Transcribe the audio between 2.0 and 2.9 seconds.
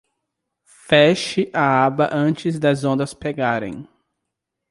antes das